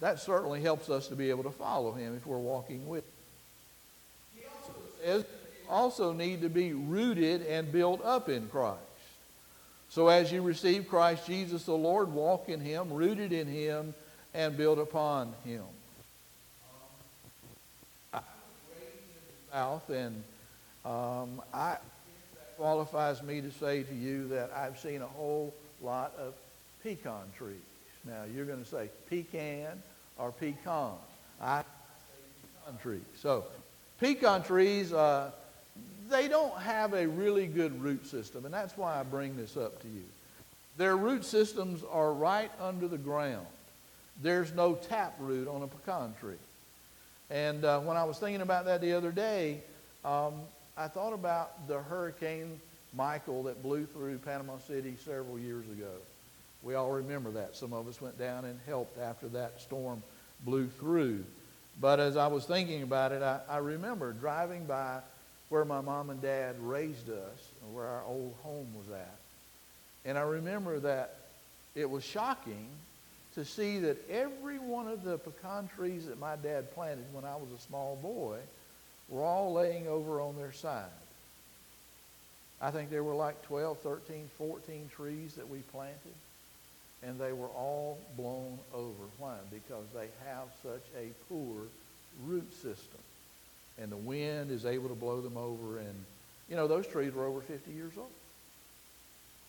[0.00, 4.40] That certainly helps us to be able to follow Him if we're walking with Him.
[4.40, 4.72] He also
[5.04, 5.24] says
[5.68, 8.80] also need to be rooted and built up in Christ.
[9.88, 13.94] So as you receive Christ Jesus the Lord, walk in Him, rooted in Him,
[14.34, 15.62] and build upon Him.
[19.52, 20.22] South, and
[20.84, 21.76] um, I
[22.56, 26.34] qualifies me to say to you that I've seen a whole lot of
[26.82, 27.56] pecan trees.
[28.06, 29.82] Now you're going to say pecan
[30.18, 30.92] or pecan.
[31.40, 31.66] I say
[32.64, 33.02] pecan trees.
[33.16, 33.44] So
[33.98, 34.92] pecan trees.
[34.92, 35.30] Uh,
[36.10, 39.80] they don't have a really good root system, and that's why I bring this up
[39.82, 40.04] to you.
[40.76, 43.46] Their root systems are right under the ground.
[44.22, 46.34] There's no tap root on a pecan tree.
[47.30, 49.60] And uh, when I was thinking about that the other day,
[50.04, 50.34] um,
[50.76, 52.60] I thought about the Hurricane
[52.94, 55.92] Michael that blew through Panama City several years ago.
[56.62, 57.56] We all remember that.
[57.56, 60.02] Some of us went down and helped after that storm
[60.44, 61.24] blew through.
[61.80, 65.00] But as I was thinking about it, I, I remember driving by
[65.48, 69.16] where my mom and dad raised us, where our old home was at.
[70.04, 71.16] And I remember that
[71.74, 72.66] it was shocking
[73.34, 77.36] to see that every one of the pecan trees that my dad planted when I
[77.36, 78.38] was a small boy
[79.08, 80.84] were all laying over on their side.
[82.60, 86.14] I think there were like 12, 13, 14 trees that we planted,
[87.02, 89.04] and they were all blown over.
[89.18, 89.36] Why?
[89.50, 91.62] Because they have such a poor
[92.24, 93.00] root system
[93.80, 95.78] and the wind is able to blow them over.
[95.78, 96.04] And,
[96.48, 98.10] you know, those trees were over 50 years old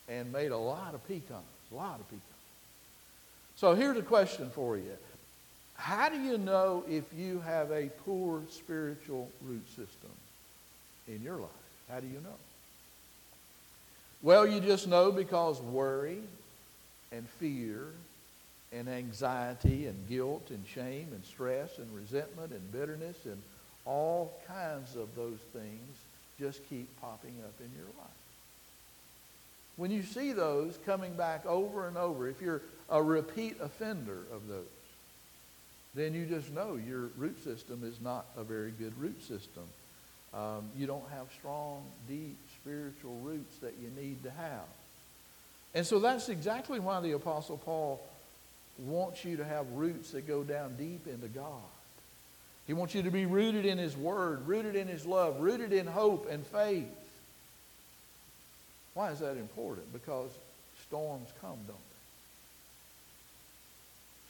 [0.08, 2.31] and made a lot of pecans, a lot of pecans.
[3.62, 4.90] So here's a question for you.
[5.76, 10.10] How do you know if you have a poor spiritual root system
[11.06, 11.50] in your life?
[11.88, 12.34] How do you know?
[14.20, 16.18] Well, you just know because worry
[17.12, 17.84] and fear
[18.72, 23.40] and anxiety and guilt and shame and stress and resentment and bitterness and
[23.84, 25.98] all kinds of those things
[26.36, 28.21] just keep popping up in your life.
[29.76, 34.48] When you see those coming back over and over, if you're a repeat offender of
[34.48, 34.64] those,
[35.94, 39.64] then you just know your root system is not a very good root system.
[40.34, 44.64] Um, you don't have strong, deep spiritual roots that you need to have.
[45.74, 48.00] And so that's exactly why the Apostle Paul
[48.78, 51.60] wants you to have roots that go down deep into God.
[52.66, 55.86] He wants you to be rooted in His Word, rooted in His love, rooted in
[55.86, 56.86] hope and faith.
[58.94, 59.92] Why is that important?
[59.92, 60.30] Because
[60.86, 61.74] storms come, don't they?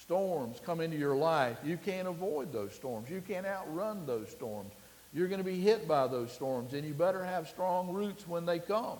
[0.02, 1.58] Storms come into your life.
[1.64, 3.10] You can't avoid those storms.
[3.10, 4.72] You can't outrun those storms.
[5.12, 8.46] You're going to be hit by those storms, and you better have strong roots when
[8.46, 8.98] they come.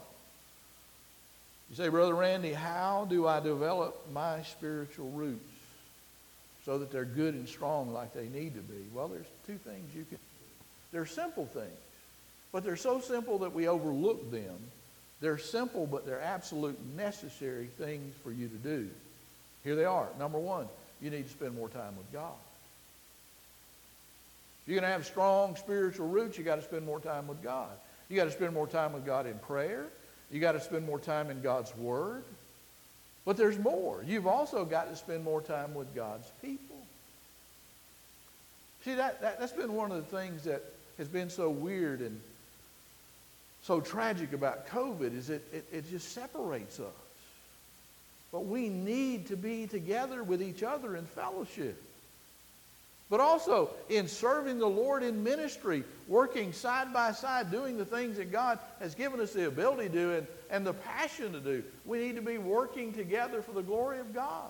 [1.70, 5.53] You say, Brother Randy, how do I develop my spiritual roots?
[6.64, 8.85] so that they're good and strong like they need to be?
[8.94, 10.18] Well, there's two things you can
[10.92, 11.70] They're simple things,
[12.53, 14.59] but they're so simple that we overlook them.
[15.23, 18.91] They're simple, but they're absolute necessary things for you to do.
[19.63, 20.09] Here they are.
[20.19, 20.67] Number one,
[21.01, 22.35] you need to spend more time with God.
[24.63, 27.41] If you're going to have strong spiritual roots, you got to spend more time with
[27.41, 27.71] God.
[28.09, 29.87] You got to spend more time with God in prayer.
[30.33, 32.25] You got to spend more time in God's Word.
[33.25, 34.05] But there's more.
[34.05, 36.77] You've also got to spend more time with God's people.
[38.85, 40.65] See, that, that, that's been one of the things that
[40.99, 42.21] has been so weird and
[43.62, 46.92] so tragic about COVID is it, it, it just separates us.
[48.31, 51.81] But we need to be together with each other in fellowship
[53.13, 58.17] but also in serving the Lord in ministry, working side by side, doing the things
[58.17, 61.63] that God has given us the ability to do and, and the passion to do.
[61.85, 64.48] We need to be working together for the glory of God.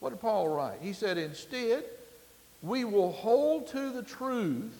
[0.00, 0.78] What did Paul write?
[0.82, 1.84] He said, Instead,
[2.62, 4.74] we will hold to the truth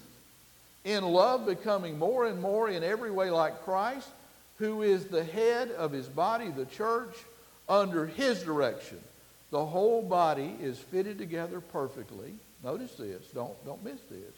[0.85, 4.09] in love, becoming more and more in every way like Christ,
[4.59, 7.15] who is the head of his body, the church,
[7.69, 8.99] under his direction
[9.53, 12.33] the whole body is fitted together perfectly.
[12.65, 14.35] Notice this, don't, don't miss this.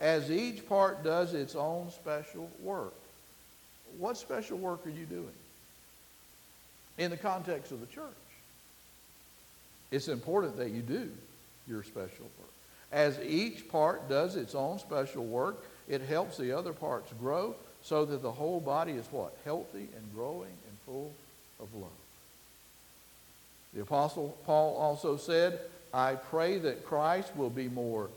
[0.00, 2.94] as each part does its own special work.
[3.98, 5.28] What special work are you doing?
[6.96, 8.06] In the context of the church.
[9.90, 11.10] It's important that you do
[11.68, 12.49] your special work.
[12.92, 18.04] As each part does its own special work, it helps the other parts grow so
[18.04, 19.36] that the whole body is what?
[19.44, 21.12] Healthy and growing and full
[21.60, 21.90] of love.
[23.74, 25.60] The Apostle Paul also said,
[25.94, 28.08] I pray that Christ will be more,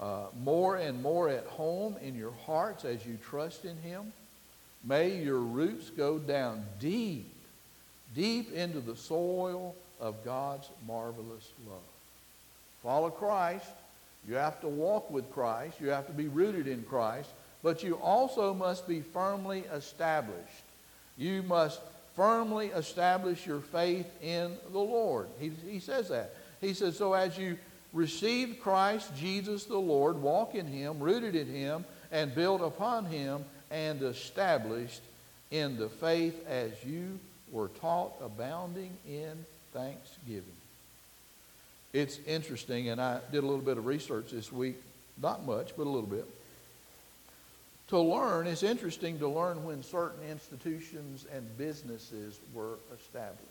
[0.00, 4.12] uh, more and more at home in your hearts as you trust in him.
[4.84, 7.30] May your roots go down deep,
[8.14, 11.78] deep into the soil of God's marvelous love.
[12.82, 13.66] Follow Christ.
[14.26, 15.80] You have to walk with Christ.
[15.80, 17.30] You have to be rooted in Christ.
[17.62, 20.64] But you also must be firmly established.
[21.16, 21.80] You must
[22.14, 25.28] firmly establish your faith in the Lord.
[25.38, 26.34] He, he says that.
[26.60, 27.58] He says, So as you
[27.92, 33.44] receive Christ Jesus the Lord, walk in him, rooted in him, and built upon him,
[33.70, 35.02] and established
[35.50, 37.18] in the faith as you
[37.50, 40.57] were taught, abounding in thanksgiving.
[41.92, 44.76] It's interesting, and I did a little bit of research this week,
[45.22, 46.28] not much, but a little bit.
[47.88, 53.42] To learn, it's interesting to learn when certain institutions and businesses were established.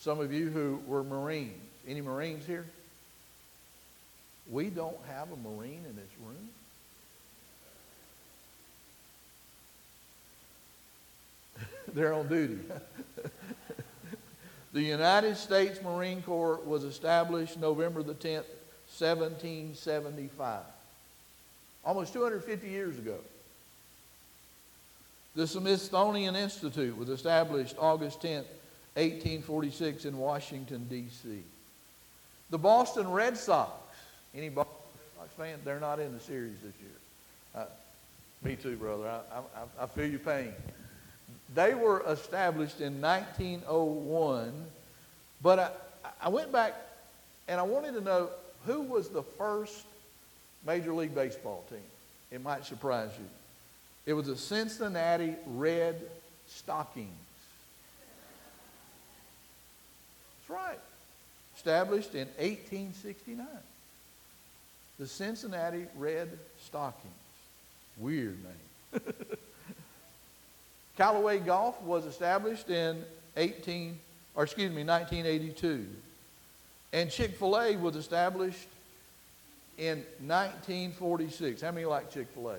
[0.00, 1.54] Some of you who were Marines,
[1.86, 2.66] any Marines here?
[4.50, 6.48] We don't have a Marine in this room.
[11.94, 12.58] They're on duty.
[14.72, 18.44] the United States Marine Corps was established November the 10th,
[18.96, 20.62] 1775,
[21.84, 23.16] almost 250 years ago.
[25.36, 28.46] The Smithsonian Institute was established August 10th,
[28.94, 31.42] 1846 in Washington, D.C.
[32.50, 33.70] The Boston Red Sox,
[34.34, 35.58] any Boston Red Sox fan?
[35.64, 36.90] They're not in the series this year.
[37.54, 37.66] Uh,
[38.42, 39.08] me too, brother.
[39.08, 40.52] I, I, I feel your pain.
[41.54, 44.52] They were established in 1901,
[45.42, 45.70] but I,
[46.26, 46.74] I went back
[47.48, 48.28] and I wanted to know
[48.66, 49.84] who was the first
[50.66, 51.78] Major League Baseball team.
[52.30, 53.24] It might surprise you.
[54.04, 56.00] It was the Cincinnati Red
[56.46, 57.08] Stockings.
[60.48, 60.78] That's right.
[61.56, 63.46] Established in 1869.
[64.98, 66.28] The Cincinnati Red
[66.64, 67.12] Stockings.
[67.98, 68.67] Weird name.
[70.98, 73.04] Callaway Golf was established in
[73.36, 73.96] 18,
[74.34, 75.86] or excuse me, 1982.
[76.92, 78.66] And Chick-fil-A was established
[79.78, 81.62] in 1946.
[81.62, 82.56] How many like Chick-fil-A?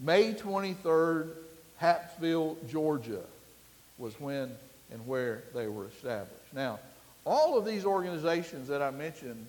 [0.00, 1.30] May 23rd,
[1.76, 3.22] Hapeville, Georgia
[3.96, 4.50] was when
[4.90, 6.52] and where they were established.
[6.52, 6.80] Now,
[7.24, 9.46] all of these organizations that I mentioned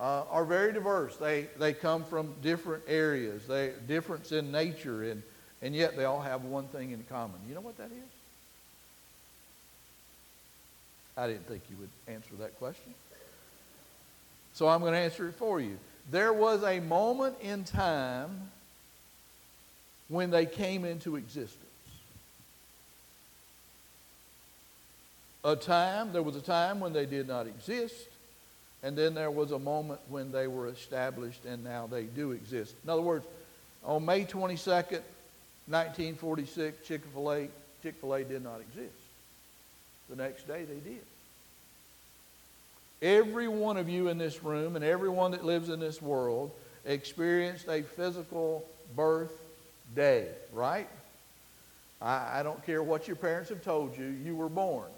[0.00, 1.16] uh, are very diverse.
[1.16, 5.22] They, they come from different areas, they difference in nature, and
[5.62, 7.36] and yet they all have one thing in common.
[7.48, 8.12] You know what that is?
[11.16, 12.92] I didn't think you would answer that question.
[14.52, 15.78] So I'm going to answer it for you.
[16.10, 18.50] There was a moment in time
[20.08, 21.62] when they came into existence.
[25.44, 28.08] A time, there was a time when they did not exist,
[28.82, 32.74] and then there was a moment when they were established and now they do exist.
[32.84, 33.26] In other words,
[33.84, 35.00] on May 22nd,
[35.68, 37.48] 1946, Chick-fil-A,
[37.82, 38.94] Chick-fil-A did not exist.
[40.08, 41.02] The next day they did.
[43.02, 46.50] Every one of you in this room and everyone that lives in this world
[46.84, 48.64] experienced a physical
[48.94, 49.32] birth
[49.94, 50.88] day, right?
[52.00, 54.88] I, I don't care what your parents have told you, you were born.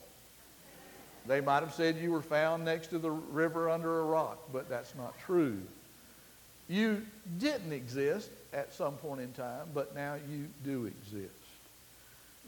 [1.27, 4.69] They might have said you were found next to the river under a rock, but
[4.69, 5.61] that's not true.
[6.69, 7.03] You
[7.39, 11.33] didn't exist at some point in time, but now you do exist.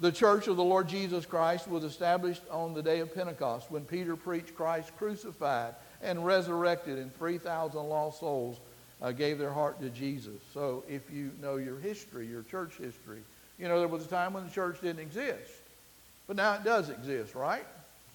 [0.00, 3.84] The church of the Lord Jesus Christ was established on the day of Pentecost when
[3.84, 8.58] Peter preached Christ crucified and resurrected, and 3,000 lost souls
[9.02, 10.40] uh, gave their heart to Jesus.
[10.54, 13.20] So if you know your history, your church history,
[13.58, 15.52] you know there was a time when the church didn't exist.
[16.26, 17.66] But now it does exist, right?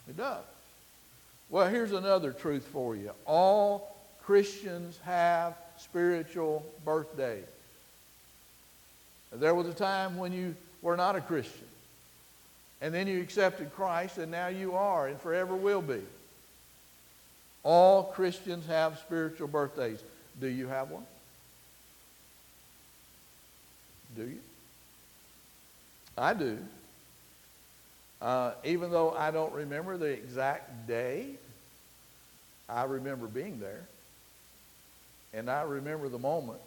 [0.10, 0.44] It does.
[1.50, 3.12] Well, here's another truth for you.
[3.26, 7.46] All Christians have spiritual birthdays.
[9.40, 11.68] There was a time when you were not a Christian.
[12.82, 16.02] And then you accepted Christ, and now you are and forever will be.
[17.64, 20.00] All Christians have spiritual birthdays.
[20.40, 21.06] Do you have one?
[24.16, 24.40] Do you?
[26.18, 26.58] I do.
[28.22, 31.28] Uh, even though I don't remember the exact day,
[32.70, 33.84] I remember being there.
[35.34, 36.62] And I remember the moment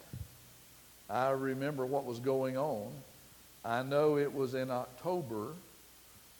[1.09, 2.91] I remember what was going on.
[3.65, 5.47] I know it was in October.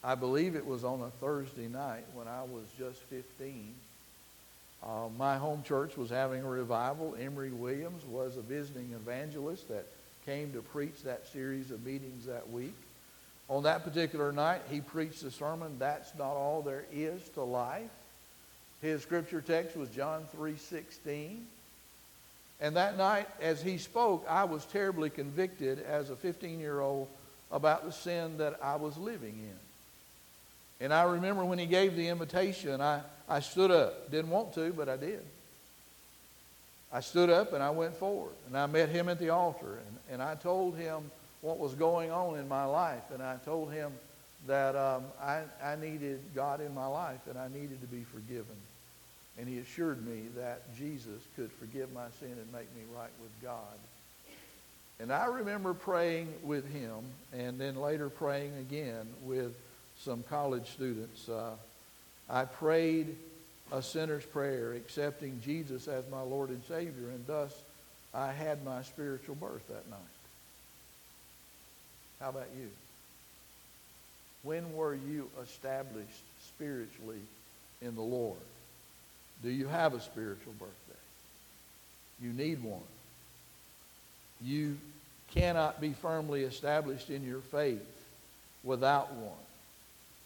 [0.03, 3.73] I believe it was on a Thursday night when I was just 15.
[4.81, 7.15] Uh, my home church was having a revival.
[7.19, 9.85] Emery Williams was a visiting evangelist that
[10.25, 12.75] came to preach that series of meetings that week.
[13.49, 17.89] On that particular night, he preached the sermon, That's Not All There Is to Life.
[18.81, 21.39] His scripture text was John 3.16.
[22.61, 27.07] And that night, as he spoke, I was terribly convicted as a 15-year-old
[27.51, 30.85] about the sin that I was living in.
[30.85, 34.11] And I remember when he gave the invitation, I, I stood up.
[34.11, 35.23] Didn't want to, but I did.
[36.91, 38.33] I stood up and I went forward.
[38.47, 39.79] And I met him at the altar.
[39.85, 43.03] And, and I told him what was going on in my life.
[43.13, 43.91] And I told him
[44.47, 48.55] that um, I, I needed God in my life and I needed to be forgiven.
[49.39, 53.31] And he assured me that Jesus could forgive my sin and make me right with
[53.41, 53.77] God.
[54.99, 59.53] And I remember praying with him and then later praying again with
[59.99, 61.29] some college students.
[61.29, 61.51] Uh,
[62.29, 63.15] I prayed
[63.71, 67.53] a sinner's prayer, accepting Jesus as my Lord and Savior, and thus
[68.13, 69.99] I had my spiritual birth that night.
[72.19, 72.67] How about you?
[74.43, 77.21] When were you established spiritually
[77.81, 78.37] in the Lord?
[79.43, 80.75] Do you have a spiritual birthday?
[82.21, 82.81] You need one.
[84.41, 84.77] You
[85.33, 87.85] cannot be firmly established in your faith
[88.63, 89.31] without one.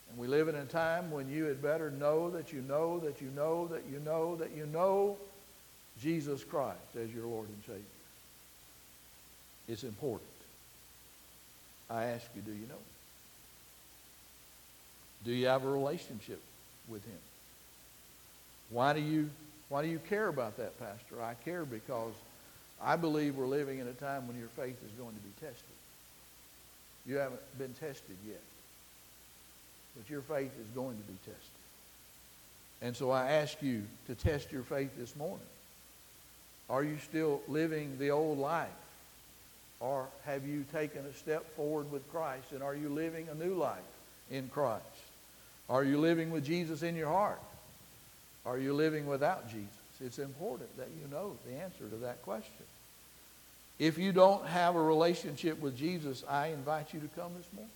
[0.09, 3.22] And we live in a time when you had better know that you know that
[3.22, 5.18] you know that you know that you know
[6.01, 7.82] Jesus Christ as your Lord and Savior.
[9.68, 10.30] It's important.
[11.89, 12.76] I ask you, do you know?
[15.26, 16.41] Do you have a relationship
[16.88, 17.20] with him?
[18.70, 19.30] Why do you
[19.70, 21.22] why do you care about that, Pastor?
[21.22, 22.14] I care because
[22.82, 25.66] I believe we're living in a time when your faith is going to be tested.
[27.07, 28.41] You haven't been tested yet.
[29.95, 31.64] But your faith is going to be tested.
[32.82, 35.39] And so I ask you to test your faith this morning.
[36.70, 38.70] Are you still living the old life?
[39.80, 43.55] Or have you taken a step forward with Christ and are you living a new
[43.55, 43.80] life
[44.32, 44.84] in Christ?
[45.70, 47.41] Are you living with Jesus in your heart?
[48.45, 49.69] Are you living without Jesus?
[50.03, 52.65] It's important that you know the answer to that question.
[53.79, 57.71] If you don't have a relationship with Jesus, I invite you to come this morning.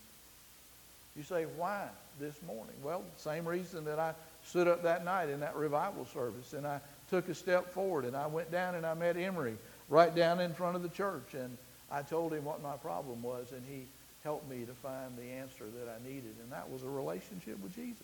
[1.16, 1.88] You say, why
[2.20, 2.76] this morning?
[2.84, 4.14] Well, same reason that I
[4.46, 8.16] stood up that night in that revival service and I took a step forward and
[8.16, 9.58] I went down and I met Emery
[9.90, 11.58] right down in front of the church and
[11.92, 13.86] I told him what my problem was and he
[14.24, 17.76] helped me to find the answer that I needed and that was a relationship with
[17.76, 18.04] Jesus.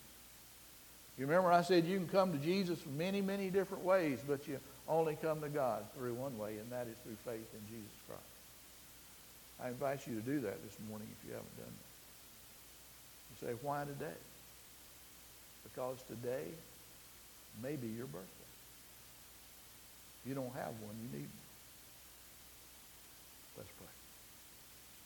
[1.17, 4.59] You remember I said you can come to Jesus many, many different ways, but you
[4.87, 8.21] only come to God through one way, and that is through faith in Jesus Christ.
[9.61, 11.73] I invite you to do that this morning if you haven't done
[13.41, 13.47] that.
[13.47, 14.17] You say, why today?
[15.63, 16.45] Because today
[17.61, 18.27] may be your birthday.
[20.25, 21.42] You don't have one, you need one.